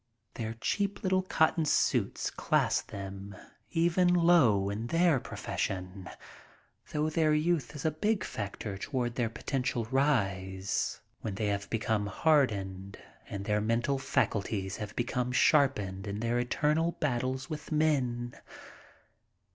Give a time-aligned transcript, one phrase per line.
[0.33, 3.35] Their cheap little cotton suits class them
[3.69, 6.09] even low in their profession,
[6.91, 11.69] though their youth is a big factor toward their potential rise when they have 74
[11.69, 12.97] MY TRIP ABROAD become hardened
[13.29, 18.35] and their mental faculties have become sharpened in their eternal battles with men.